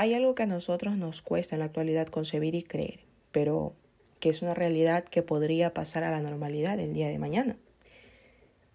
Hay 0.00 0.14
algo 0.14 0.34
que 0.34 0.44
a 0.44 0.46
nosotros 0.46 0.96
nos 0.96 1.20
cuesta 1.20 1.54
en 1.54 1.58
la 1.58 1.66
actualidad 1.66 2.06
concebir 2.06 2.54
y 2.54 2.62
creer, 2.62 3.00
pero 3.32 3.74
que 4.18 4.30
es 4.30 4.40
una 4.40 4.54
realidad 4.54 5.04
que 5.04 5.20
podría 5.20 5.74
pasar 5.74 6.04
a 6.04 6.10
la 6.10 6.22
normalidad 6.22 6.80
el 6.80 6.94
día 6.94 7.08
de 7.08 7.18
mañana. 7.18 7.58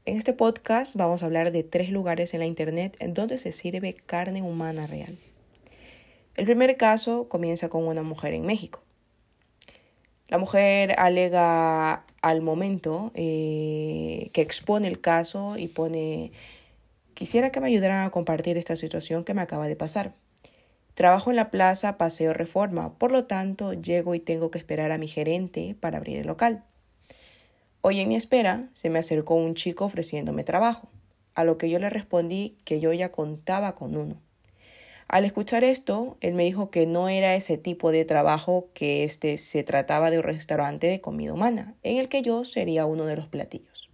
En 0.05 0.17
este 0.17 0.33
podcast 0.33 0.95
vamos 0.95 1.23
a 1.23 1.25
hablar 1.25 1.51
de 1.51 1.63
tres 1.63 1.89
lugares 1.89 2.35
en 2.35 2.41
la 2.41 2.45
Internet 2.45 2.95
donde 3.07 3.39
se 3.39 3.51
sirve 3.51 3.95
carne 3.95 4.43
humana 4.43 4.85
real. 4.85 5.17
El 6.35 6.45
primer 6.45 6.77
caso 6.77 7.27
comienza 7.27 7.69
con 7.69 7.87
una 7.87 8.03
mujer 8.03 8.35
en 8.35 8.45
México. 8.45 8.83
La 10.27 10.37
mujer 10.37 10.93
alega 10.99 12.05
al 12.21 12.43
momento 12.43 13.11
eh, 13.15 14.29
que 14.31 14.41
expone 14.43 14.87
el 14.87 15.01
caso 15.01 15.57
y 15.57 15.69
pone, 15.69 16.31
quisiera 17.15 17.51
que 17.51 17.61
me 17.61 17.67
ayudaran 17.69 18.05
a 18.05 18.11
compartir 18.11 18.59
esta 18.59 18.75
situación 18.75 19.23
que 19.23 19.33
me 19.33 19.41
acaba 19.41 19.67
de 19.67 19.75
pasar. 19.75 20.13
Trabajo 20.95 21.29
en 21.29 21.35
la 21.35 21.51
plaza 21.51 21.97
Paseo 21.97 22.33
Reforma, 22.33 22.97
por 22.97 23.11
lo 23.11 23.25
tanto 23.25 23.73
llego 23.73 24.15
y 24.15 24.21
tengo 24.21 24.49
que 24.49 24.57
esperar 24.57 24.93
a 24.93 24.97
mi 24.97 25.09
gerente 25.09 25.75
para 25.77 25.97
abrir 25.97 26.17
el 26.17 26.27
local. 26.27 26.63
Hoy 27.81 27.99
en 27.99 28.07
mi 28.07 28.15
espera 28.15 28.69
se 28.73 28.89
me 28.89 28.99
acercó 28.99 29.35
un 29.35 29.55
chico 29.55 29.83
ofreciéndome 29.83 30.45
trabajo, 30.45 30.87
a 31.33 31.43
lo 31.43 31.57
que 31.57 31.69
yo 31.69 31.79
le 31.79 31.89
respondí 31.89 32.55
que 32.63 32.79
yo 32.79 32.93
ya 32.93 33.11
contaba 33.11 33.75
con 33.75 33.97
uno. 33.97 34.15
Al 35.09 35.25
escuchar 35.25 35.65
esto, 35.65 36.17
él 36.21 36.33
me 36.33 36.45
dijo 36.45 36.71
que 36.71 36.87
no 36.87 37.09
era 37.09 37.35
ese 37.35 37.57
tipo 37.57 37.91
de 37.91 38.05
trabajo, 38.05 38.69
que 38.73 39.03
este 39.03 39.37
se 39.37 39.63
trataba 39.63 40.11
de 40.11 40.19
un 40.19 40.23
restaurante 40.23 40.87
de 40.87 41.01
comida 41.01 41.33
humana, 41.33 41.75
en 41.83 41.97
el 41.97 42.07
que 42.07 42.21
yo 42.21 42.45
sería 42.45 42.85
uno 42.85 43.05
de 43.05 43.17
los 43.17 43.27
platillos. 43.27 43.89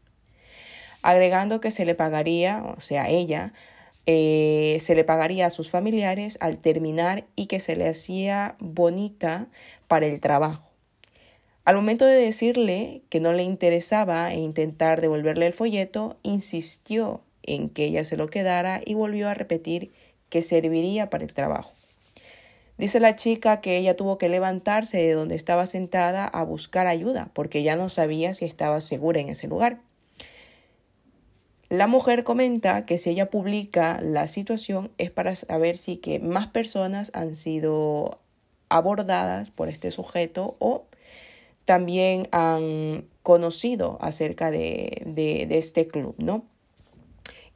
Agregando 1.01 1.61
que 1.61 1.71
se 1.71 1.83
le 1.83 1.95
pagaría, 1.95 2.63
o 2.77 2.79
sea, 2.79 3.09
ella, 3.09 3.53
eh, 4.05 4.77
se 4.79 4.95
le 4.95 5.03
pagaría 5.03 5.45
a 5.45 5.51
sus 5.51 5.69
familiares 5.69 6.37
al 6.41 6.57
terminar 6.57 7.25
y 7.35 7.47
que 7.47 7.59
se 7.59 7.75
le 7.75 7.87
hacía 7.87 8.55
bonita 8.59 9.47
para 9.87 10.05
el 10.07 10.19
trabajo. 10.19 10.71
Al 11.63 11.75
momento 11.75 12.05
de 12.05 12.15
decirle 12.15 13.03
que 13.09 13.19
no 13.19 13.33
le 13.33 13.43
interesaba 13.43 14.33
e 14.33 14.39
intentar 14.39 14.99
devolverle 14.99 15.45
el 15.45 15.53
folleto, 15.53 16.17
insistió 16.23 17.21
en 17.43 17.69
que 17.69 17.85
ella 17.85 18.03
se 18.03 18.17
lo 18.17 18.29
quedara 18.29 18.81
y 18.83 18.95
volvió 18.95 19.29
a 19.29 19.35
repetir 19.35 19.91
que 20.29 20.41
serviría 20.41 21.09
para 21.09 21.23
el 21.23 21.33
trabajo. 21.33 21.71
Dice 22.77 22.99
la 22.99 23.15
chica 23.15 23.61
que 23.61 23.77
ella 23.77 23.95
tuvo 23.95 24.17
que 24.17 24.27
levantarse 24.27 24.97
de 24.97 25.11
donde 25.11 25.35
estaba 25.35 25.67
sentada 25.67 26.25
a 26.25 26.43
buscar 26.43 26.87
ayuda 26.87 27.29
porque 27.33 27.61
ya 27.61 27.75
no 27.75 27.89
sabía 27.89 28.33
si 28.33 28.45
estaba 28.45 28.81
segura 28.81 29.19
en 29.19 29.29
ese 29.29 29.47
lugar. 29.47 29.81
La 31.71 31.87
mujer 31.87 32.25
comenta 32.25 32.85
que 32.85 32.97
si 32.97 33.11
ella 33.11 33.29
publica 33.29 34.01
la 34.01 34.27
situación 34.27 34.91
es 34.97 35.09
para 35.09 35.37
saber 35.37 35.77
si 35.77 35.95
que 35.95 36.19
más 36.19 36.49
personas 36.49 37.11
han 37.13 37.33
sido 37.33 38.19
abordadas 38.67 39.51
por 39.51 39.69
este 39.69 39.89
sujeto 39.91 40.57
o 40.59 40.83
también 41.63 42.27
han 42.31 43.05
conocido 43.23 43.97
acerca 44.01 44.51
de, 44.51 45.01
de, 45.05 45.47
este 45.57 45.87
club, 45.87 46.13
¿no? 46.17 46.43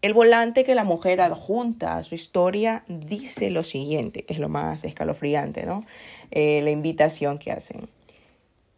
El 0.02 0.14
volante 0.14 0.64
que 0.64 0.76
la 0.76 0.86
mujer 0.86 1.20
adjunta 1.20 1.98
a 1.98 2.04
su 2.04 2.16
historia 2.16 2.86
dice 2.88 3.50
lo 3.50 3.64
siguiente, 3.64 4.24
es 4.30 4.40
lo 4.40 4.48
más 4.48 4.86
escalofriante, 4.86 5.66
¿no? 5.66 5.84
Eh, 6.32 6.62
la 6.64 6.72
invitación 6.72 7.38
que 7.38 7.52
hacen. 7.52 7.90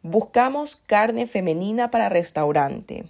Buscamos 0.01 0.77
carne 0.77 1.27
femenina 1.27 1.91
para 1.91 2.09
restaurante 2.09 3.05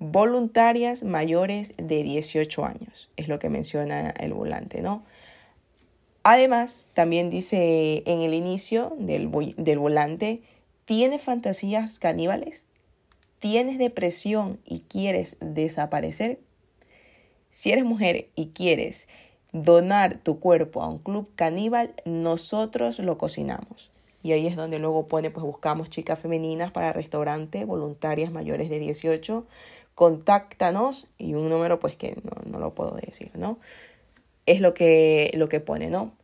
voluntarias 0.00 1.02
mayores 1.04 1.74
de 1.76 2.02
18 2.02 2.64
años, 2.64 3.10
es 3.16 3.28
lo 3.28 3.38
que 3.38 3.50
menciona 3.50 4.10
el 4.10 4.32
volante, 4.32 4.80
¿no? 4.80 5.04
Además, 6.22 6.86
también 6.94 7.30
dice 7.30 8.02
en 8.06 8.20
el 8.22 8.34
inicio 8.34 8.94
del, 8.98 9.30
del 9.56 9.78
volante, 9.78 10.42
¿tienes 10.86 11.22
fantasías 11.22 11.98
caníbales? 11.98 12.64
¿Tienes 13.38 13.78
depresión 13.78 14.58
y 14.64 14.80
quieres 14.80 15.36
desaparecer? 15.40 16.40
Si 17.52 17.70
eres 17.70 17.84
mujer 17.84 18.28
y 18.34 18.48
quieres 18.48 19.06
donar 19.52 20.18
tu 20.18 20.40
cuerpo 20.40 20.82
a 20.82 20.88
un 20.88 20.98
club 20.98 21.28
caníbal, 21.36 21.94
nosotros 22.04 22.98
lo 23.00 23.18
cocinamos. 23.18 23.90
Y 24.22 24.32
ahí 24.32 24.46
es 24.46 24.56
donde 24.56 24.78
luego 24.78 25.08
pone, 25.08 25.30
pues 25.30 25.44
buscamos 25.44 25.88
chicas 25.88 26.18
femeninas 26.18 26.70
para 26.70 26.92
restaurante, 26.92 27.64
voluntarias 27.64 28.30
mayores 28.30 28.68
de 28.68 28.78
18 28.78 29.46
contáctanos 30.00 31.08
y 31.18 31.34
un 31.34 31.50
número 31.50 31.78
pues 31.78 31.94
que 31.94 32.16
no, 32.46 32.58
lo 32.58 32.74
puedo 32.74 32.96
decir, 33.06 33.32
¿no? 33.34 33.58
Es 34.46 34.62
lo 34.62 34.72
que, 34.72 35.30
lo 35.34 35.50
que 35.50 35.60
pone, 35.60 35.90
¿no? 35.90 36.14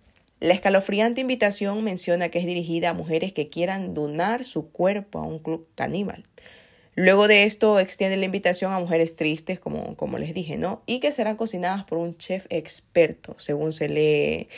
La 0.40 0.54
escalofriante 0.54 1.20
invitación 1.20 1.84
menciona 1.84 2.30
que 2.30 2.38
es 2.38 2.46
dirigida 2.46 2.88
a 2.88 2.94
mujeres 2.94 3.34
que 3.34 3.50
quieran 3.50 3.92
donar 3.92 4.44
su 4.44 4.70
cuerpo 4.70 5.18
a 5.18 5.24
un 5.24 5.40
club 5.40 5.68
caníbal. 5.74 6.24
Luego 6.94 7.28
de 7.28 7.44
esto 7.44 7.78
extiende 7.78 8.16
la 8.16 8.24
invitación 8.24 8.72
a 8.72 8.80
mujeres 8.80 9.14
tristes, 9.14 9.60
como, 9.60 9.94
como 9.94 10.16
les 10.16 10.32
dije, 10.32 10.56
¿no? 10.56 10.82
Y 10.86 11.00
que 11.00 11.12
serán 11.12 11.36
cocinadas 11.36 11.84
por 11.84 11.98
un 11.98 12.16
chef 12.16 12.46
experto, 12.48 13.36
según 13.38 13.74
se 13.74 13.90
lee 13.90 14.48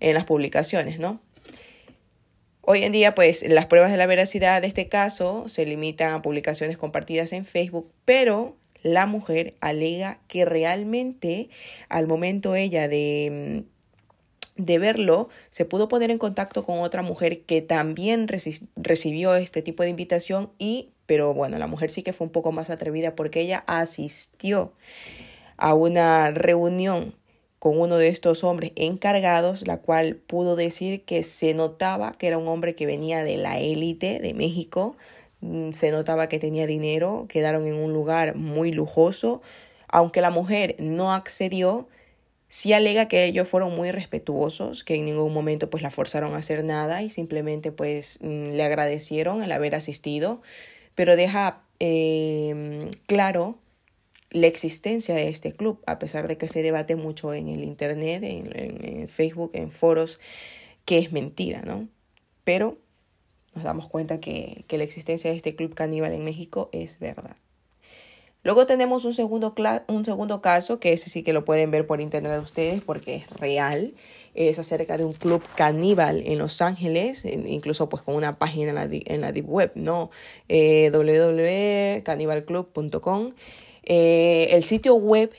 en 0.00 0.14
las 0.14 0.24
publicaciones, 0.24 0.98
¿no? 0.98 1.20
Hoy 2.62 2.84
en 2.84 2.92
día, 2.92 3.14
pues 3.14 3.46
las 3.46 3.66
pruebas 3.66 3.90
de 3.90 3.98
la 3.98 4.06
veracidad 4.06 4.62
de 4.62 4.68
este 4.68 4.88
caso 4.88 5.46
se 5.46 5.66
limitan 5.66 6.14
a 6.14 6.22
publicaciones 6.22 6.78
compartidas 6.78 7.34
en 7.34 7.44
Facebook, 7.44 7.92
pero 8.06 8.56
la 8.82 9.06
mujer 9.06 9.54
alega 9.60 10.20
que 10.28 10.44
realmente 10.44 11.48
al 11.88 12.06
momento 12.06 12.54
ella 12.54 12.88
de, 12.88 13.64
mm, 13.66 14.64
de 14.64 14.78
verlo, 14.78 15.28
se 15.50 15.64
pudo 15.64 15.88
poner 15.88 16.10
en 16.10 16.18
contacto 16.18 16.64
con 16.64 16.80
otra 16.80 17.02
mujer 17.02 17.42
que 17.42 17.62
también 17.62 18.28
recibió 18.76 19.34
este 19.34 19.62
tipo 19.62 19.82
de 19.82 19.90
invitación 19.90 20.50
y, 20.58 20.90
pero 21.06 21.34
bueno, 21.34 21.58
la 21.58 21.66
mujer 21.66 21.90
sí 21.90 22.02
que 22.02 22.12
fue 22.12 22.26
un 22.26 22.32
poco 22.32 22.52
más 22.52 22.70
atrevida 22.70 23.14
porque 23.14 23.40
ella 23.40 23.64
asistió 23.66 24.72
a 25.56 25.74
una 25.74 26.30
reunión 26.30 27.14
con 27.58 27.78
uno 27.78 27.96
de 27.96 28.08
estos 28.08 28.42
hombres 28.42 28.72
encargados, 28.74 29.66
la 29.68 29.78
cual 29.78 30.16
pudo 30.16 30.56
decir 30.56 31.04
que 31.04 31.22
se 31.22 31.54
notaba 31.54 32.12
que 32.12 32.26
era 32.26 32.36
un 32.36 32.48
hombre 32.48 32.74
que 32.74 32.86
venía 32.86 33.22
de 33.22 33.36
la 33.36 33.60
élite 33.60 34.18
de 34.18 34.34
México, 34.34 34.96
se 35.72 35.90
notaba 35.90 36.28
que 36.28 36.38
tenía 36.38 36.66
dinero, 36.66 37.26
quedaron 37.28 37.66
en 37.66 37.74
un 37.74 37.92
lugar 37.92 38.36
muy 38.36 38.72
lujoso. 38.72 39.42
Aunque 39.88 40.20
la 40.20 40.30
mujer 40.30 40.76
no 40.78 41.12
accedió, 41.12 41.88
sí 42.48 42.72
alega 42.72 43.08
que 43.08 43.24
ellos 43.24 43.48
fueron 43.48 43.74
muy 43.74 43.90
respetuosos, 43.90 44.84
que 44.84 44.94
en 44.94 45.06
ningún 45.06 45.32
momento 45.32 45.70
pues 45.70 45.82
la 45.82 45.90
forzaron 45.90 46.34
a 46.34 46.38
hacer 46.38 46.64
nada 46.64 47.02
y 47.02 47.10
simplemente 47.10 47.72
pues 47.72 48.18
mm, 48.22 48.50
le 48.50 48.62
agradecieron 48.62 49.42
el 49.42 49.52
haber 49.52 49.74
asistido, 49.74 50.42
pero 50.94 51.16
deja 51.16 51.62
eh, 51.80 52.90
claro 53.06 53.58
la 54.30 54.46
existencia 54.46 55.14
de 55.14 55.28
este 55.28 55.52
club, 55.52 55.82
a 55.86 55.98
pesar 55.98 56.28
de 56.28 56.38
que 56.38 56.48
se 56.48 56.62
debate 56.62 56.96
mucho 56.96 57.34
en 57.34 57.48
el 57.48 57.64
Internet, 57.64 58.22
en, 58.22 58.50
en 58.54 59.08
Facebook, 59.08 59.50
en 59.54 59.70
foros, 59.70 60.20
que 60.84 60.98
es 60.98 61.12
mentira, 61.12 61.62
¿no? 61.62 61.88
Pero 62.44 62.78
nos 63.54 63.64
damos 63.64 63.88
cuenta 63.88 64.20
que, 64.20 64.64
la 64.68 64.84
existencia 64.84 65.30
de 65.30 65.36
este 65.36 65.54
club 65.54 65.74
caníbal 65.74 66.12
en 66.12 66.24
México 66.24 66.68
es 66.72 66.98
verdad. 66.98 67.36
Luego 68.44 68.66
tenemos 68.66 69.04
un 69.04 69.14
segundo, 69.14 69.54
un 69.86 70.04
segundo 70.04 70.42
caso, 70.42 70.80
que 70.80 70.92
ese 70.92 71.08
sí 71.08 71.22
que 71.22 71.32
lo 71.32 71.44
pueden 71.44 71.70
ver 71.70 71.86
por 71.86 72.00
internet 72.00 72.40
ustedes 72.42 72.82
porque 72.82 73.14
es 73.16 73.30
real. 73.30 73.94
Es 74.34 74.58
acerca 74.58 74.96
de 74.96 75.04
un 75.04 75.12
club 75.12 75.44
caníbal 75.54 76.24
en 76.26 76.38
Los 76.38 76.60
Ángeles, 76.60 77.24
incluso 77.24 77.88
pues 77.88 78.02
con 78.02 78.16
una 78.16 78.38
página 78.38 78.70
en 78.70 78.74
la, 78.74 78.88
en 78.90 79.20
la 79.20 79.30
deep 79.30 79.48
web, 79.48 79.70
¿no? 79.76 80.10
Eh, 80.48 80.90
www.canibalclub.com. 80.90 83.30
Eh, 83.84 84.48
el 84.50 84.64
sitio 84.64 84.94
web 84.94 85.30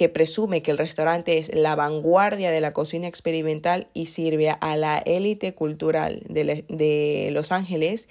que 0.00 0.08
presume 0.08 0.62
que 0.62 0.70
el 0.70 0.78
restaurante 0.78 1.36
es 1.36 1.54
la 1.54 1.76
vanguardia 1.76 2.50
de 2.50 2.62
la 2.62 2.72
cocina 2.72 3.06
experimental 3.06 3.88
y 3.92 4.06
sirve 4.06 4.48
a 4.48 4.74
la 4.74 4.96
élite 4.96 5.54
cultural 5.54 6.22
de, 6.26 7.28
Los 7.32 7.52
Ángeles, 7.52 8.08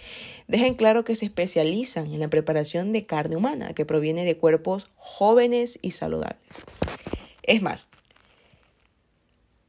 dejan 0.47 0.75
claro 0.75 1.03
que 1.03 1.15
se 1.15 1.25
especializan 1.25 2.13
en 2.13 2.19
la 2.19 2.27
preparación 2.27 2.93
de 2.93 3.07
carne 3.07 3.37
humana 3.37 3.73
que 3.73 3.87
proviene 3.87 4.23
de 4.23 4.37
cuerpos 4.37 4.91
jóvenes 4.97 5.79
y 5.81 5.89
saludables. 5.89 6.37
Es 7.41 7.63
más, 7.63 7.89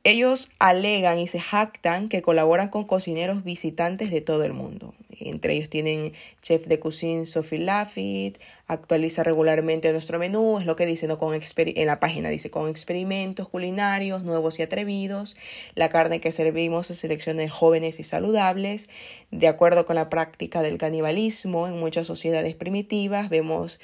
ellos 0.04 0.50
alegan 0.58 1.18
y 1.18 1.28
se 1.28 1.40
jactan 1.40 2.08
que 2.08 2.22
colaboran 2.22 2.68
con 2.68 2.84
cocineros 2.84 3.44
visitantes 3.44 4.10
de 4.10 4.20
todo 4.20 4.44
el 4.44 4.52
mundo. 4.52 4.94
Entre 5.20 5.54
ellos 5.54 5.68
tienen 5.68 6.12
chef 6.40 6.66
de 6.66 6.80
cocina 6.80 7.26
Sophie 7.26 7.58
Lafitte, 7.58 8.40
actualiza 8.66 9.22
regularmente 9.22 9.92
nuestro 9.92 10.18
menú, 10.18 10.58
es 10.58 10.64
lo 10.64 10.76
que 10.76 10.86
dice 10.86 11.06
¿no? 11.06 11.18
con 11.18 11.34
en 11.34 11.86
la 11.86 12.00
página, 12.00 12.30
dice 12.30 12.50
con 12.50 12.68
experimentos 12.68 13.48
culinarios 13.48 14.24
nuevos 14.24 14.58
y 14.58 14.62
atrevidos. 14.62 15.36
La 15.74 15.90
carne 15.90 16.20
que 16.20 16.32
servimos 16.32 16.90
es 16.90 16.98
selección 16.98 17.36
de 17.36 17.48
jóvenes 17.50 18.00
y 18.00 18.04
saludables. 18.04 18.88
De 19.30 19.48
acuerdo 19.48 19.84
con 19.84 19.96
la 19.96 20.08
práctica 20.08 20.62
del 20.62 20.78
canibalismo 20.78 21.66
en 21.66 21.78
muchas 21.78 22.06
sociedades 22.06 22.54
primitivas, 22.54 23.28
vemos 23.28 23.80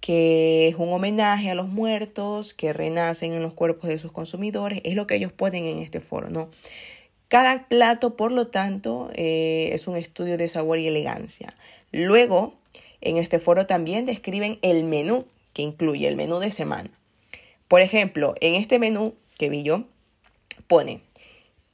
que 0.00 0.68
es 0.68 0.76
un 0.76 0.92
homenaje 0.92 1.50
a 1.50 1.54
los 1.54 1.68
muertos 1.68 2.54
que 2.54 2.72
renacen 2.72 3.32
en 3.32 3.42
los 3.42 3.52
cuerpos 3.52 3.88
de 3.88 3.98
sus 3.98 4.12
consumidores, 4.12 4.80
es 4.84 4.94
lo 4.94 5.06
que 5.06 5.16
ellos 5.16 5.32
ponen 5.32 5.64
en 5.64 5.78
este 5.78 6.00
foro, 6.00 6.30
¿no? 6.30 6.50
Cada 7.28 7.68
plato, 7.68 8.16
por 8.16 8.32
lo 8.32 8.46
tanto, 8.46 9.10
eh, 9.14 9.70
es 9.72 9.86
un 9.86 9.96
estudio 9.96 10.38
de 10.38 10.48
sabor 10.48 10.78
y 10.78 10.86
elegancia. 10.86 11.54
Luego, 11.92 12.54
en 13.00 13.16
este 13.16 13.38
foro 13.38 13.66
también 13.66 14.06
describen 14.06 14.58
el 14.62 14.84
menú 14.84 15.26
que 15.52 15.62
incluye 15.62 16.08
el 16.08 16.16
menú 16.16 16.38
de 16.38 16.50
semana. 16.50 16.90
Por 17.66 17.82
ejemplo, 17.82 18.34
en 18.40 18.54
este 18.54 18.78
menú 18.78 19.14
que 19.36 19.50
vi 19.50 19.62
yo, 19.62 19.84
pone 20.66 21.02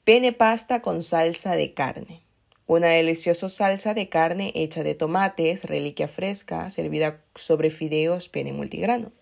pene 0.04 0.32
pasta 0.32 0.82
con 0.82 1.02
salsa 1.02 1.56
de 1.56 1.72
carne. 1.72 2.20
Una 2.66 2.88
deliciosa 2.88 3.50
salsa 3.50 3.92
de 3.92 4.08
carne 4.08 4.50
hecha 4.54 4.82
de 4.82 4.94
tomates, 4.94 5.64
reliquia 5.64 6.08
fresca, 6.08 6.70
servida 6.70 7.20
sobre 7.34 7.70
fideos 7.70 8.30
pene 8.30 8.54
multigrano. 8.54 9.12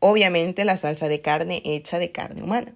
Obviamente 0.00 0.64
la 0.64 0.76
salsa 0.76 1.08
de 1.08 1.20
carne 1.20 1.62
hecha 1.64 2.00
de 2.00 2.10
carne 2.10 2.42
humana. 2.42 2.74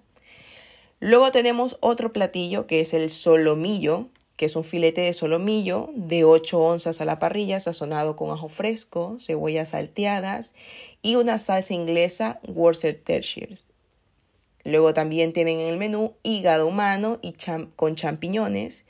Luego 1.01 1.31
tenemos 1.31 1.77
otro 1.81 2.13
platillo 2.13 2.67
que 2.67 2.79
es 2.79 2.93
el 2.93 3.09
solomillo, 3.09 4.07
que 4.37 4.45
es 4.45 4.55
un 4.55 4.63
filete 4.63 5.01
de 5.01 5.11
solomillo 5.11 5.89
de 5.93 6.23
8 6.23 6.57
onzas 6.57 7.01
a 7.01 7.05
la 7.05 7.19
parrilla, 7.19 7.59
sazonado 7.59 8.15
con 8.15 8.31
ajo 8.31 8.47
fresco, 8.47 9.17
cebollas 9.19 9.69
salteadas 9.69 10.55
y 11.01 11.17
una 11.17 11.37
salsa 11.37 11.73
inglesa 11.73 12.39
Worcestershire. 12.47 13.55
Luego 14.63 14.93
también 14.93 15.33
tienen 15.33 15.59
en 15.59 15.67
el 15.67 15.77
menú 15.77 16.13
hígado 16.23 16.67
humano 16.67 17.19
y 17.21 17.35
con 17.75 17.95
champiñones, 17.95 18.85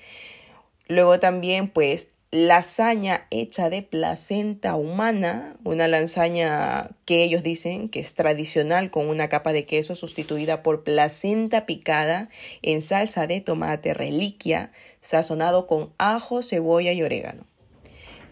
Luego 0.87 1.19
también, 1.19 1.69
pues, 1.69 2.13
lasaña 2.31 3.25
hecha 3.29 3.69
de 3.69 3.81
placenta 3.83 4.75
humana, 4.75 5.55
una 5.63 5.87
lasaña 5.87 6.89
que 7.05 7.23
ellos 7.23 7.41
dicen 7.41 7.87
que 7.89 7.99
es 7.99 8.15
tradicional 8.15 8.91
con 8.91 9.07
una 9.07 9.29
capa 9.29 9.53
de 9.53 9.65
queso 9.65 9.95
sustituida 9.95 10.61
por 10.61 10.83
placenta 10.83 11.65
picada 11.65 12.29
en 12.61 12.81
salsa 12.81 13.27
de 13.27 13.39
tomate 13.39 13.93
reliquia, 13.93 14.71
sazonado 15.01 15.67
con 15.67 15.93
ajo, 15.97 16.43
cebolla 16.43 16.91
y 16.91 17.01
orégano. 17.01 17.45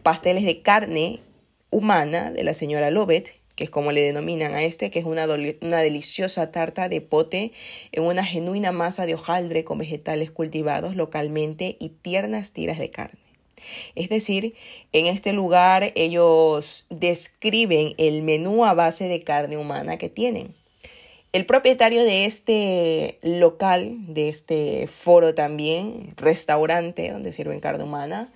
Pasteles 0.03 0.43
de 0.43 0.61
carne 0.61 1.21
humana 1.69 2.31
de 2.31 2.43
la 2.43 2.53
señora 2.53 2.91
Lobet, 2.91 3.33
que 3.55 3.63
es 3.63 3.69
como 3.69 3.91
le 3.91 4.01
denominan 4.01 4.53
a 4.53 4.63
este, 4.63 4.91
que 4.91 4.99
es 4.99 5.05
una, 5.05 5.25
una, 5.61 5.79
deliciosa 5.79 6.51
tarta 6.51 6.89
de 6.89 7.01
pote 7.01 7.51
en 7.91 8.03
una 8.03 8.25
genuina 8.25 8.71
masa 8.71 9.05
de 9.05 9.15
hojaldre 9.15 9.63
con 9.63 9.77
vegetales 9.77 10.31
cultivados 10.31 10.95
localmente 10.95 11.77
y 11.79 11.89
tiernas 11.89 12.51
tiras 12.51 12.79
de 12.79 12.91
carne. 12.91 13.19
Es 13.95 14.09
decir, 14.09 14.53
en 14.91 15.07
este 15.07 15.31
lugar 15.31 15.93
ellos 15.95 16.85
describen 16.89 17.93
el 17.97 18.21
menú 18.21 18.65
a 18.65 18.73
base 18.73 19.07
de 19.07 19.23
carne 19.23 19.57
humana 19.57 19.97
que 19.97 20.09
tienen. 20.09 20.53
El 21.31 21.45
propietario 21.45 22.03
de 22.03 22.25
este 22.25 23.19
local, 23.21 23.95
de 24.13 24.29
este 24.29 24.87
foro 24.87 25.35
también, 25.35 26.13
restaurante 26.15 27.11
donde 27.11 27.33
sirven 27.33 27.59
carne 27.59 27.83
humana, 27.83 28.31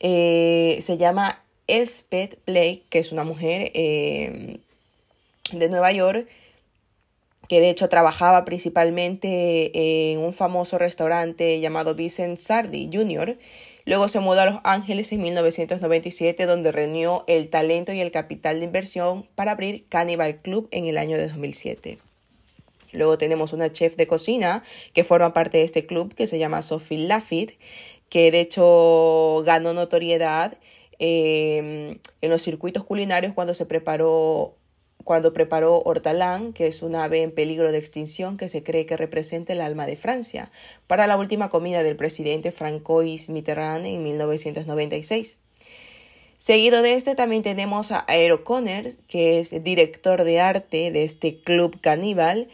eh, 0.00 0.78
se 0.82 0.96
llama 0.96 1.41
Elspeth 1.66 2.38
Blake, 2.46 2.82
que 2.88 2.98
es 2.98 3.12
una 3.12 3.24
mujer 3.24 3.70
eh, 3.74 4.58
de 5.52 5.68
Nueva 5.68 5.92
York, 5.92 6.28
que 7.48 7.60
de 7.60 7.70
hecho 7.70 7.88
trabajaba 7.88 8.44
principalmente 8.44 10.12
en 10.12 10.20
un 10.20 10.32
famoso 10.32 10.78
restaurante 10.78 11.60
llamado 11.60 11.94
Vincent 11.94 12.38
Sardi 12.38 12.88
Jr., 12.92 13.36
Luego 13.84 14.06
se 14.08 14.20
mudó 14.20 14.40
a 14.40 14.46
Los 14.46 14.60
Ángeles 14.62 15.10
en 15.12 15.22
1997, 15.22 16.46
donde 16.46 16.70
reunió 16.70 17.24
el 17.26 17.48
talento 17.48 17.92
y 17.92 18.00
el 18.00 18.12
capital 18.12 18.60
de 18.60 18.66
inversión 18.66 19.26
para 19.34 19.52
abrir 19.52 19.86
Cannibal 19.88 20.36
Club 20.36 20.68
en 20.70 20.86
el 20.86 20.98
año 20.98 21.16
de 21.16 21.26
2007. 21.26 21.98
Luego 22.92 23.18
tenemos 23.18 23.52
una 23.52 23.72
chef 23.72 23.96
de 23.96 24.06
cocina 24.06 24.62
que 24.92 25.02
forma 25.02 25.32
parte 25.32 25.58
de 25.58 25.64
este 25.64 25.86
club 25.86 26.14
que 26.14 26.26
se 26.26 26.38
llama 26.38 26.62
Sophie 26.62 27.06
Lafitte, 27.06 27.58
que 28.08 28.30
de 28.30 28.40
hecho 28.40 29.42
ganó 29.44 29.72
notoriedad 29.72 30.58
Em, 31.04 31.98
en 32.20 32.30
los 32.30 32.42
circuitos 32.42 32.84
culinarios 32.84 33.34
cuando 33.34 33.54
se 33.54 33.66
preparó 33.66 34.54
cuando 35.02 35.32
preparó 35.32 35.82
Hortalán, 35.84 36.52
que 36.52 36.68
es 36.68 36.80
un 36.80 36.94
ave 36.94 37.22
en 37.22 37.32
peligro 37.32 37.72
de 37.72 37.78
extinción 37.78 38.36
que 38.36 38.48
se 38.48 38.62
cree 38.62 38.86
que 38.86 38.96
representa 38.96 39.52
el 39.52 39.60
alma 39.60 39.84
de 39.84 39.96
Francia, 39.96 40.52
para 40.86 41.08
la 41.08 41.16
última 41.16 41.50
comida 41.50 41.82
del 41.82 41.96
presidente 41.96 42.52
Francois 42.52 43.28
Mitterrand 43.28 43.84
en 43.84 44.00
1996. 44.04 45.40
Seguido 46.38 46.82
de 46.82 46.94
este 46.94 47.16
también 47.16 47.42
tenemos 47.42 47.90
a 47.90 48.04
Aero 48.06 48.44
Conner, 48.44 48.92
que 49.08 49.40
es 49.40 49.64
director 49.64 50.22
de 50.22 50.38
arte 50.38 50.92
de 50.92 51.02
este 51.02 51.40
club 51.40 51.80
caníbal, 51.80 52.46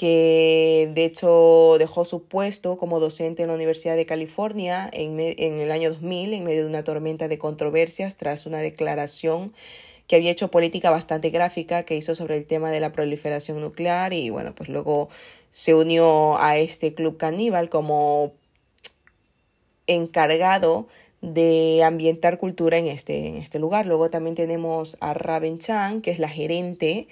que 0.00 0.90
de 0.94 1.04
hecho 1.04 1.76
dejó 1.78 2.06
su 2.06 2.22
puesto 2.22 2.78
como 2.78 3.00
docente 3.00 3.42
en 3.42 3.48
la 3.48 3.54
Universidad 3.54 3.96
de 3.96 4.06
California 4.06 4.88
en, 4.94 5.20
el 5.20 5.70
año 5.70 5.90
2000 5.90 6.32
en 6.32 6.42
medio 6.42 6.62
de 6.62 6.68
una 6.70 6.84
tormenta 6.84 7.28
de 7.28 7.36
controversias 7.36 8.16
tras 8.16 8.46
una 8.46 8.60
declaración 8.60 9.52
que 10.06 10.16
había 10.16 10.30
hecho 10.30 10.50
política 10.50 10.88
bastante 10.88 11.28
gráfica 11.28 11.82
que 11.82 11.96
hizo 11.98 12.14
sobre 12.14 12.38
el 12.38 12.46
tema 12.46 12.70
de 12.70 12.80
la 12.80 12.92
proliferación 12.92 13.60
nuclear 13.60 14.14
y 14.14 14.30
bueno, 14.30 14.54
pues 14.54 14.70
luego 14.70 15.10
se 15.50 15.74
unió 15.74 16.38
a 16.38 16.56
este 16.56 16.94
club 16.94 17.18
caníbal 17.18 17.68
como 17.68 18.32
encargado 19.86 20.88
de 21.20 21.82
ambientar 21.84 22.38
cultura 22.38 22.78
en 22.78 22.86
este, 22.86 23.26
en 23.26 23.36
este 23.36 23.58
lugar. 23.58 23.84
Luego 23.84 24.08
también 24.08 24.34
tenemos 24.34 24.96
a 25.00 25.12
Raven 25.12 25.58
Chan, 25.58 26.00
que 26.00 26.10
es 26.10 26.18
la 26.18 26.30
gerente 26.30 27.06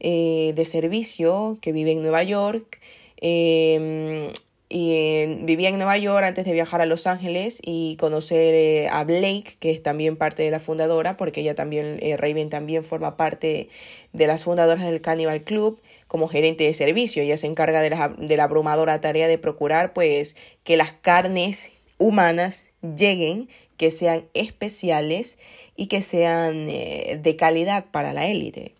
eh, 0.00 0.52
de 0.54 0.64
servicio 0.64 1.58
que 1.60 1.72
vive 1.72 1.92
en 1.92 2.02
Nueva 2.02 2.22
York. 2.22 2.80
Em, 3.18 4.32
y 4.72 5.26
vivía 5.42 5.68
en 5.68 5.76
Nueva 5.76 5.98
York 5.98 6.24
antes 6.24 6.44
de 6.44 6.52
viajar 6.52 6.80
a 6.80 6.86
Los 6.86 7.08
Ángeles 7.08 7.60
y 7.60 7.96
conocer 7.96 8.54
eh, 8.54 8.88
a 8.88 9.02
Blake, 9.02 9.56
que 9.58 9.72
es 9.72 9.82
también 9.82 10.16
parte 10.16 10.44
de 10.44 10.50
la 10.52 10.60
fundadora, 10.60 11.16
porque 11.16 11.40
ella 11.40 11.56
también, 11.56 11.98
eh, 12.00 12.16
Raven 12.16 12.50
también 12.50 12.84
forma 12.84 13.16
parte 13.16 13.68
de 14.12 14.26
las 14.28 14.44
fundadoras 14.44 14.84
del 14.84 15.00
Cannibal 15.00 15.42
Club 15.42 15.80
como 16.06 16.28
gerente 16.28 16.64
de 16.64 16.72
servicio. 16.72 17.20
Ella 17.22 17.36
se 17.36 17.48
encarga 17.48 17.82
de 17.82 17.90
la, 17.90 18.14
de 18.16 18.36
la 18.36 18.44
abrumadora 18.44 19.00
tarea 19.00 19.26
de 19.26 19.38
procurar 19.38 19.92
pues 19.92 20.36
que 20.62 20.76
las 20.76 20.92
carnes 20.92 21.72
humanas 21.98 22.68
lleguen, 22.80 23.48
que 23.76 23.90
sean 23.90 24.26
especiales 24.34 25.38
y 25.74 25.86
que 25.88 26.00
sean 26.02 26.66
de 26.66 27.36
calidad 27.36 27.86
para 27.90 28.12
la 28.12 28.28
élite. 28.28 28.72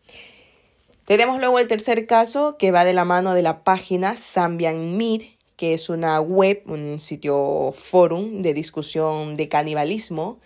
Tenemos 1.11 1.41
luego 1.41 1.59
el 1.59 1.67
tercer 1.67 2.07
caso 2.07 2.57
que 2.57 2.71
va 2.71 2.85
de 2.85 2.93
la 2.93 3.05
mano 3.05 3.35
de 3.35 3.43
la 3.43 3.65
página 3.65 4.15
Zambian 4.17 4.97
Meat, 4.97 5.23
que 5.57 5.75
es 5.75 5.89
una 5.91 6.21
web, 6.21 6.63
un 6.67 7.01
sitio 7.01 7.73
forum 7.73 8.43
de 8.43 8.55
discusión 8.55 9.35
de 9.35 9.49
canibalismo, 9.49 10.39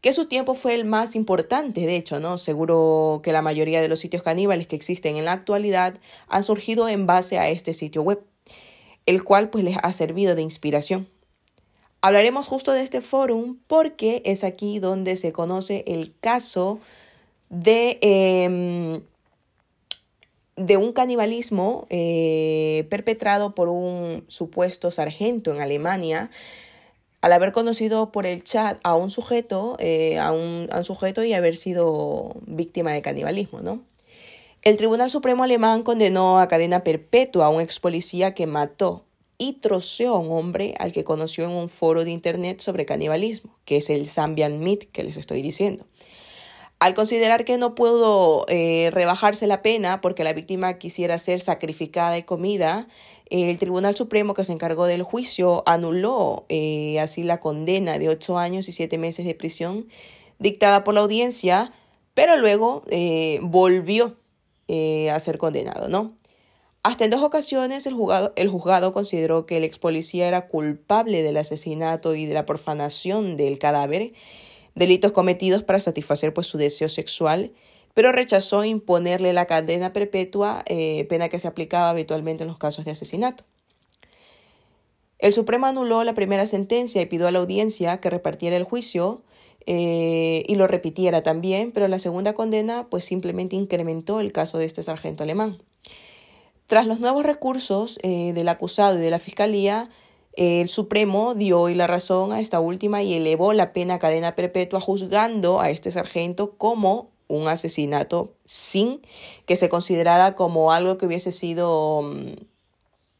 que 0.00 0.12
su 0.12 0.26
tiempo 0.26 0.54
fue 0.54 0.76
el 0.76 0.84
más 0.84 1.16
importante, 1.16 1.84
de 1.84 1.96
hecho, 1.96 2.20
¿no? 2.20 2.38
Seguro 2.38 3.22
que 3.24 3.32
la 3.32 3.42
mayoría 3.42 3.82
de 3.82 3.88
los 3.88 3.98
sitios 3.98 4.22
caníbales 4.22 4.68
que 4.68 4.76
existen 4.76 5.16
en 5.16 5.24
la 5.24 5.32
actualidad 5.32 5.98
han 6.28 6.44
surgido 6.44 6.88
en 6.88 7.06
base 7.06 7.40
a 7.40 7.48
este 7.48 7.74
sitio 7.74 8.02
web, 8.02 8.22
el 9.06 9.24
cual 9.24 9.50
pues 9.50 9.64
les 9.64 9.78
ha 9.82 9.92
servido 9.92 10.36
de 10.36 10.42
inspiración. 10.42 11.08
Hablaremos 12.02 12.46
justo 12.46 12.70
de 12.70 12.84
este 12.84 13.00
forum 13.00 13.58
porque 13.66 14.22
es 14.24 14.44
aquí 14.44 14.78
donde 14.78 15.16
se 15.16 15.32
conoce 15.32 15.82
el 15.88 16.14
caso 16.20 16.78
de 17.50 17.98
em, 18.00 19.00
de 20.56 20.76
un 20.76 20.92
canibalismo 20.92 21.86
eh, 21.90 22.86
perpetrado 22.90 23.54
por 23.54 23.68
un 23.68 24.24
supuesto 24.28 24.90
sargento 24.90 25.52
en 25.52 25.60
Alemania 25.60 26.30
al 27.24 27.32
haber 27.32 27.52
conocido 27.52 28.12
por 28.12 28.26
el 28.26 28.44
chat 28.44 28.78
a 28.82 28.96
un 28.96 29.08
sujeto, 29.08 29.76
eh, 29.80 30.18
a, 30.18 30.30
un, 30.32 30.68
sujeto 30.82 31.24
y 31.24 31.32
haber 31.32 31.56
sido 31.56 32.36
víctima 32.46 32.92
de 32.92 33.00
canibalismo, 33.00 33.62
¿no? 33.62 33.82
El 34.60 34.76
Tribunal 34.76 35.08
Supremo 35.08 35.42
alemán 35.42 35.82
condenó 35.82 36.38
a 36.38 36.48
cadena 36.48 36.84
perpetua 36.84 37.46
a 37.46 37.48
un 37.48 37.62
ex 37.62 37.80
policía 37.80 38.34
que 38.34 38.46
mató 38.46 39.06
y 39.38 39.54
troceó 39.54 40.16
a 40.16 40.18
un 40.18 40.32
hombre 40.32 40.74
al 40.78 40.92
que 40.92 41.04
conoció 41.04 41.44
en 41.44 41.52
un 41.52 41.70
foro 41.70 42.04
de 42.04 42.10
internet 42.10 42.60
sobre 42.60 42.84
canibalismo, 42.84 43.56
que 43.64 43.78
es 43.78 43.88
el 43.88 44.06
Zambian 44.06 44.60
Meat 44.60 44.84
que 44.92 45.02
les 45.02 45.16
estoy 45.16 45.40
diciendo. 45.40 45.86
Al 46.80 46.94
considerar 46.94 47.44
que 47.44 47.56
no 47.56 47.74
pudo 47.74 48.44
eh, 48.48 48.90
rebajarse 48.92 49.46
la 49.46 49.62
pena 49.62 50.00
porque 50.00 50.24
la 50.24 50.32
víctima 50.32 50.76
quisiera 50.78 51.18
ser 51.18 51.40
sacrificada 51.40 52.18
y 52.18 52.24
comida, 52.24 52.88
el 53.30 53.58
Tribunal 53.58 53.94
Supremo 53.96 54.34
que 54.34 54.44
se 54.44 54.52
encargó 54.52 54.84
del 54.86 55.02
juicio 55.02 55.62
anuló 55.66 56.44
eh, 56.48 57.00
así 57.00 57.22
la 57.22 57.40
condena 57.40 57.98
de 57.98 58.08
ocho 58.08 58.38
años 58.38 58.68
y 58.68 58.72
siete 58.72 58.98
meses 58.98 59.24
de 59.24 59.34
prisión 59.34 59.86
dictada 60.38 60.84
por 60.84 60.94
la 60.94 61.00
audiencia, 61.00 61.72
pero 62.12 62.36
luego 62.36 62.82
eh, 62.90 63.38
volvió 63.42 64.16
a 65.12 65.20
ser 65.20 65.36
condenado, 65.38 65.88
¿no? 65.88 66.14
Hasta 66.82 67.04
en 67.04 67.10
dos 67.10 67.22
ocasiones 67.22 67.86
el 67.86 67.94
juzgado, 67.94 68.34
el 68.36 68.48
juzgado 68.48 68.92
consideró 68.92 69.46
que 69.46 69.56
el 69.56 69.64
ex 69.64 69.78
policía 69.78 70.28
era 70.28 70.48
culpable 70.48 71.22
del 71.22 71.38
asesinato 71.38 72.14
y 72.14 72.26
de 72.26 72.34
la 72.34 72.44
profanación 72.44 73.38
del 73.38 73.58
cadáver 73.58 74.12
delitos 74.74 75.12
cometidos 75.12 75.62
para 75.62 75.80
satisfacer 75.80 76.34
pues, 76.34 76.46
su 76.46 76.58
deseo 76.58 76.88
sexual, 76.88 77.52
pero 77.94 78.12
rechazó 78.12 78.64
imponerle 78.64 79.32
la 79.32 79.46
cadena 79.46 79.92
perpetua, 79.92 80.64
eh, 80.66 81.06
pena 81.08 81.28
que 81.28 81.38
se 81.38 81.48
aplicaba 81.48 81.90
habitualmente 81.90 82.42
en 82.42 82.48
los 82.48 82.58
casos 82.58 82.84
de 82.84 82.90
asesinato. 82.90 83.44
El 85.18 85.32
Supremo 85.32 85.66
anuló 85.66 86.02
la 86.04 86.14
primera 86.14 86.46
sentencia 86.46 87.00
y 87.00 87.06
pidió 87.06 87.28
a 87.28 87.30
la 87.30 87.38
audiencia 87.38 87.98
que 87.98 88.10
repartiera 88.10 88.56
el 88.56 88.64
juicio 88.64 89.22
eh, 89.66 90.42
y 90.46 90.56
lo 90.56 90.66
repitiera 90.66 91.22
también, 91.22 91.72
pero 91.72 91.88
la 91.88 91.98
segunda 91.98 92.34
condena 92.34 92.88
pues 92.90 93.04
simplemente 93.04 93.56
incrementó 93.56 94.20
el 94.20 94.32
caso 94.32 94.58
de 94.58 94.66
este 94.66 94.82
sargento 94.82 95.22
alemán. 95.22 95.58
Tras 96.66 96.86
los 96.86 97.00
nuevos 97.00 97.24
recursos 97.24 97.98
eh, 98.02 98.32
del 98.34 98.48
acusado 98.48 98.98
y 98.98 99.00
de 99.00 99.10
la 99.10 99.18
fiscalía, 99.18 99.88
el 100.36 100.68
Supremo 100.68 101.34
dio 101.34 101.60
hoy 101.60 101.74
la 101.74 101.86
razón 101.86 102.32
a 102.32 102.40
esta 102.40 102.60
última 102.60 103.02
y 103.02 103.14
elevó 103.14 103.52
la 103.52 103.72
pena 103.72 103.94
a 103.94 103.98
cadena 103.98 104.34
perpetua 104.34 104.80
juzgando 104.80 105.60
a 105.60 105.70
este 105.70 105.90
sargento 105.90 106.54
como 106.56 107.10
un 107.28 107.48
asesinato 107.48 108.34
sin 108.44 109.00
que 109.46 109.56
se 109.56 109.68
considerara 109.68 110.34
como 110.34 110.72
algo 110.72 110.98
que 110.98 111.06
hubiese 111.06 111.32
sido 111.32 112.02
mm, 112.02 112.32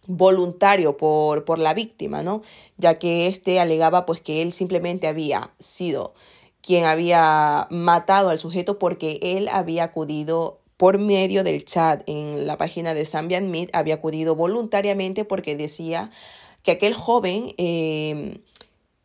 voluntario 0.07 0.97
por, 0.97 1.45
por 1.45 1.59
la 1.59 1.75
víctima, 1.75 2.23
¿no? 2.23 2.43
Ya 2.77 2.99
que 2.99 3.27
éste 3.27 3.61
alegaba 3.61 4.07
pues 4.07 4.21
que 4.21 4.43
él 4.43 4.53
simplemente 4.53 5.09
había 5.09 5.53
sido 5.59 6.15
quien 6.61 6.85
había 6.85 7.67
matado 7.71 8.31
al 8.31 8.41
sujeto 8.41 8.79
porque 8.79 9.19
él 9.23 9.49
había 9.49 9.85
acudido 9.85 10.61
por 10.77 10.99
medio 10.99 11.45
del 11.45 11.65
chat 11.65 12.03
en 12.07 12.47
la 12.47 12.57
página 12.57 12.95
de 12.95 13.07
Zambian 13.07 13.51
Meet, 13.51 13.71
había 13.75 13.95
acudido 13.95 14.35
voluntariamente 14.35 15.25
porque 15.25 15.57
decía 15.57 16.11
que 16.65 16.73
aquel 16.73 16.95
joven 16.95 17.55
eh, 17.59 18.41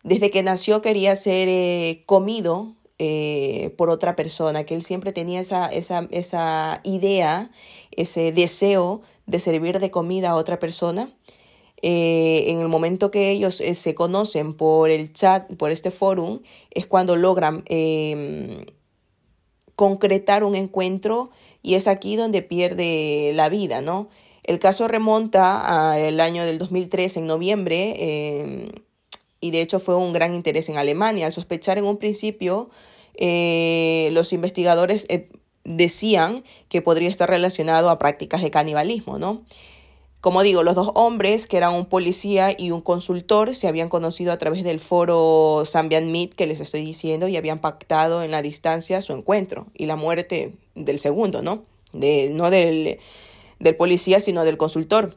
desde 0.04 0.32
que 0.32 0.42
nació 0.42 0.82
quería 0.82 1.16
ser 1.16 1.50
eh, 1.50 2.04
comido 2.08 2.74
eh, 2.98 3.76
por 3.78 3.90
otra 3.90 4.16
persona, 4.16 4.64
que 4.64 4.74
él 4.76 4.82
siempre 4.82 5.14
tenía 5.14 5.42
esa, 5.42 5.68
esa, 5.68 6.08
esa 6.10 6.82
idea, 6.84 7.52
ese 7.92 8.32
deseo 8.32 9.02
de 9.28 9.40
servir 9.40 9.80
de 9.80 9.92
comida 9.92 10.32
a 10.32 10.36
otra 10.36 10.58
persona. 10.58 11.14
en 11.82 12.60
el 12.60 12.68
momento 12.68 13.10
que 13.10 13.30
ellos 13.32 13.56
se 13.56 13.96
conocen 13.96 14.54
por 14.54 14.90
el 14.90 15.14
chat, 15.14 15.54
por 15.56 15.72
este 15.72 15.92
foro, 15.92 16.42
es 16.72 16.88
cuando 16.88 17.16
logran 17.16 17.64
em, 17.68 18.66
concretar 19.76 20.44
un 20.44 20.56
encuentro 20.56 21.30
y 21.62 21.76
es 21.76 21.88
aquí 21.88 22.18
donde 22.18 22.42
pierde 22.42 23.32
la 23.34 23.48
vida, 23.48 23.82
¿no? 23.82 24.10
El 24.50 24.58
caso 24.58 24.88
remonta 24.88 25.92
al 25.92 26.20
año 26.20 26.44
del 26.44 26.58
2003, 26.58 27.18
en 27.18 27.28
noviembre, 27.28 27.94
em, 28.00 28.72
y 29.40 29.52
de 29.52 29.62
hecho 29.62 29.80
fue 29.80 29.96
un 29.96 30.12
gran 30.12 30.34
interés 30.34 30.70
en 30.70 30.78
Alemania. 30.80 31.28
Al 31.28 31.34
sospechar 31.34 31.78
en 31.78 31.86
un 31.86 31.98
principio, 31.98 32.72
eh, 33.14 34.10
los 34.12 34.34
investigadores 34.34 35.06
eh, 35.10 35.30
decían 35.66 36.44
que 36.68 36.82
podría 36.82 37.12
estar 37.12 37.30
relacionado 37.30 37.92
a 37.92 38.00
prácticas 38.00 38.42
de 38.42 38.50
canibalismo, 38.50 39.20
¿no? 39.20 39.44
Como 40.20 40.42
digo, 40.42 40.64
los 40.64 40.74
dos 40.74 40.90
hombres, 40.96 41.46
que 41.46 41.58
eran 41.58 41.76
un 41.76 41.86
policía 41.86 42.56
y 42.58 42.72
un 42.72 42.82
consultor, 42.82 43.56
se 43.56 43.68
habían 43.68 43.88
conocido 43.88 44.32
a 44.32 44.40
través 44.40 44.64
del 44.64 44.80
foro 44.80 45.62
Zambian 45.68 46.12
Meet 46.12 46.34
que 46.34 46.48
les 46.48 46.60
estoy 46.60 46.84
diciendo 46.84 47.28
y 47.28 47.38
habían 47.38 47.60
pactado 47.60 48.24
en 48.24 48.32
la 48.32 48.42
distancia 48.42 49.04
su 49.04 49.14
encuentro 49.14 49.68
y 49.76 49.86
la 49.86 49.96
muerte 49.96 50.56
del 50.74 50.98
segundo, 50.98 51.44
¿no? 51.44 51.66
De, 51.94 52.32
no 52.34 52.50
del, 52.50 52.98
del 53.60 53.76
policía, 53.76 54.20
sino 54.20 54.44
del 54.44 54.58
consultor. 54.58 55.16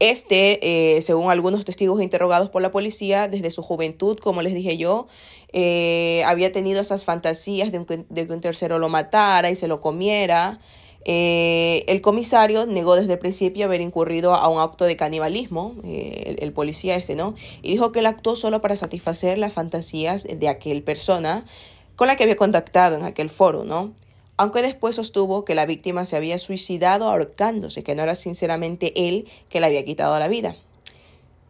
Este, 0.00 0.96
eh, 0.96 1.02
según 1.02 1.30
algunos 1.30 1.64
testigos 1.64 2.00
interrogados 2.00 2.50
por 2.50 2.62
la 2.62 2.70
policía, 2.70 3.26
desde 3.26 3.50
su 3.50 3.62
juventud, 3.62 4.16
como 4.18 4.42
les 4.42 4.54
dije 4.54 4.76
yo, 4.76 5.08
eh, 5.52 6.22
había 6.24 6.52
tenido 6.52 6.80
esas 6.80 7.04
fantasías 7.04 7.72
de, 7.72 7.84
que 7.84 8.32
un 8.32 8.40
tercero 8.40 8.78
lo 8.78 8.88
matara 8.88 9.50
y 9.50 9.56
se 9.56 9.66
lo 9.66 9.80
comiera. 9.80 10.60
Eh, 11.04 11.84
el 11.88 12.00
comisario 12.00 12.66
negó 12.66 12.94
desde 12.94 13.14
el 13.14 13.18
principio 13.18 13.64
haber 13.64 13.80
incurrido 13.80 14.34
a 14.34 14.46
un 14.48 14.60
acto 14.60 14.84
de 14.84 14.94
canibalismo, 14.94 15.74
el, 15.82 16.36
el, 16.40 16.52
policía 16.52 16.94
ese, 16.94 17.16
¿no? 17.16 17.34
Y 17.62 17.72
dijo 17.72 17.90
que 17.90 18.00
él 18.00 18.06
actuó 18.06 18.36
solo 18.36 18.60
para 18.60 18.76
satisfacer 18.76 19.38
las 19.38 19.52
fantasías 19.52 20.24
de 20.24 20.48
aquel 20.48 20.82
persona 20.82 21.44
con 21.96 22.06
la 22.06 22.14
que 22.14 22.22
había 22.22 22.36
contactado 22.36 22.96
en 22.96 23.04
aquel 23.04 23.30
foro, 23.30 23.64
¿no? 23.64 23.92
Aunque 24.38 24.62
después 24.62 24.96
sostuvo 24.96 25.44
que 25.44 25.56
la 25.56 25.66
víctima 25.66 26.06
se 26.06 26.16
había 26.16 26.38
suicidado 26.38 27.08
ahorcándose, 27.08 27.82
que 27.82 27.94
no 27.94 28.04
era 28.04 28.14
sinceramente 28.14 29.08
él 29.08 29.28
que 29.50 29.60
le 29.60 29.66
había 29.66 29.84
quitado 29.84 30.18
la 30.18 30.28
vida. 30.28 30.56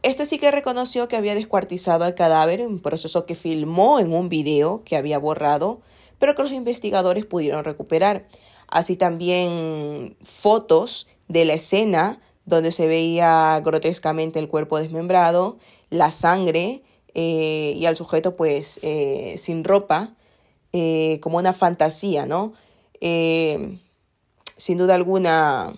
Este 0.03 0.27
sí 0.27 0.39
que 0.39 0.51
reconoció 0.51 1.07
que 1.07 1.17
había 1.17 1.35
descuartizado 1.35 2.05
al 2.05 2.15
cadáver, 2.15 2.67
un 2.67 2.81
proceso 2.81 3.27
que 3.27 3.35
filmó 3.35 4.01
en 4.01 4.13
un 4.13 4.29
video 4.29 4.83
que 4.85 4.97
había 4.97 5.19
borrado, 5.19 5.81
pero 6.19 6.35
que 6.35 6.43
los 6.43 6.53
investigadores 6.53 7.27
pudieron 7.27 7.63
recuperar. 7.63 8.27
Así 8.69 8.97
también 8.97 10.17
fotos 10.23 11.09
de 11.29 11.45
la 11.45 11.55
escena 11.55 12.21
donde 12.47 12.73
se 12.73 12.87
veía 12.87 13.61
grotescamente 13.63 14.39
el 14.39 14.49
cuerpo 14.49 14.79
desmembrado, 14.79 15.59
la 15.91 16.11
sangre 16.11 16.83
eh, 17.13 17.75
y 17.77 17.85
al 17.85 17.97
sujeto 17.97 18.35
pues 18.35 18.81
eh, 18.83 19.35
sin 19.37 19.65
ropa, 19.65 20.15
eh, 20.73 21.19
como 21.21 21.37
una 21.37 21.53
fantasía, 21.53 22.25
¿no? 22.25 22.55
Eh, 23.01 23.79
sin 24.57 24.79
duda 24.79 24.95
alguna, 24.95 25.73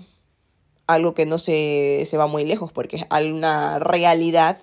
algo 0.86 1.14
que 1.14 1.26
no 1.26 1.38
se, 1.38 2.04
se, 2.06 2.16
va 2.16 2.26
muy 2.26 2.44
lejos, 2.44 2.72
porque 2.72 2.96
es 2.96 3.30
una 3.30 3.78
realidad 3.78 4.58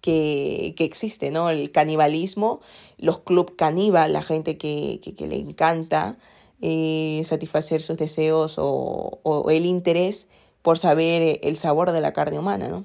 que, 0.00 0.74
que, 0.76 0.84
existe, 0.84 1.30
¿no? 1.30 1.50
El 1.50 1.70
canibalismo, 1.70 2.60
los 2.98 3.20
club 3.20 3.56
caníbal, 3.56 4.12
la 4.12 4.22
gente 4.22 4.58
que, 4.58 5.00
que, 5.00 5.26
le 5.26 5.38
encanta 5.38 6.18
eh, 6.60 7.22
satisfacer 7.24 7.80
sus 7.80 7.96
deseos 7.96 8.56
o, 8.58 9.20
o, 9.22 9.50
el 9.50 9.66
interés 9.66 10.28
por 10.62 10.78
saber 10.78 11.40
el 11.42 11.56
sabor 11.56 11.92
de 11.92 12.00
la 12.00 12.12
carne 12.12 12.38
humana, 12.38 12.68
¿no? 12.68 12.84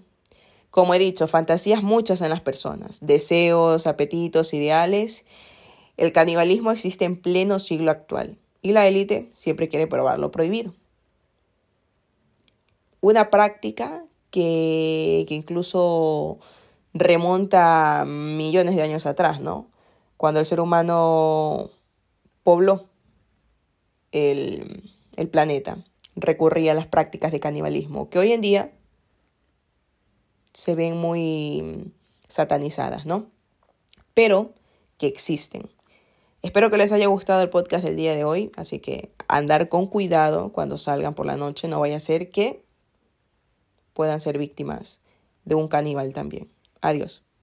Como 0.69 0.93
he 0.93 0.99
dicho, 0.99 1.27
fantasías 1.27 1.83
muchas 1.83 2.21
en 2.21 2.29
las 2.29 2.41
personas, 2.41 2.99
deseos, 3.01 3.87
apetitos, 3.87 4.53
ideales 4.53 5.25
el 5.97 6.11
canibalismo 6.11 6.71
existe 6.71 7.05
en 7.05 7.19
pleno 7.19 7.59
siglo 7.59 7.91
actual 7.91 8.37
y 8.61 8.71
la 8.71 8.87
élite 8.87 9.29
siempre 9.33 9.69
quiere 9.69 9.87
probar 9.87 10.19
lo 10.19 10.31
prohibido. 10.31 10.73
Una 13.01 13.29
práctica 13.29 14.03
que, 14.31 15.25
que 15.27 15.35
incluso 15.35 16.39
remonta 16.93 18.05
millones 18.07 18.75
de 18.75 18.81
años 18.81 19.05
atrás, 19.05 19.39
¿no? 19.39 19.67
Cuando 20.17 20.39
el 20.39 20.45
ser 20.45 20.59
humano 20.59 21.69
pobló 22.43 22.87
el, 24.11 24.91
el 25.15 25.29
planeta, 25.29 25.77
recurría 26.15 26.71
a 26.71 26.75
las 26.75 26.87
prácticas 26.87 27.31
de 27.31 27.39
canibalismo, 27.39 28.09
que 28.09 28.19
hoy 28.19 28.31
en 28.31 28.41
día 28.41 28.71
se 30.53 30.73
ven 30.73 30.97
muy 30.97 31.91
satanizadas, 32.29 33.05
¿no? 33.05 33.27
Pero 34.13 34.53
que 34.97 35.07
existen. 35.07 35.69
Espero 36.45 36.69
que 36.69 36.77
les 36.77 36.91
haya 36.91 37.07
gustado 37.07 37.41
el 37.41 37.49
podcast 37.49 37.83
del 37.83 37.95
día 37.95 38.15
de 38.15 38.23
hoy, 38.23 38.51
así 38.55 38.77
que 38.77 39.09
andar 39.27 39.67
con 39.67 39.87
cuidado 39.87 40.51
cuando 40.51 40.77
salgan 40.77 41.15
por 41.15 41.25
la 41.25 41.37
noche, 41.37 41.67
no 41.67 41.79
vaya 41.79 41.97
a 41.97 41.99
ser 41.99 42.29
que 42.29 42.63
puedan 43.93 44.21
ser 44.21 44.37
víctimas 44.37 45.01
de 45.43 45.55
un 45.55 45.67
caníbal 45.67 46.13
también. 46.13 46.51
Adiós. 46.81 47.24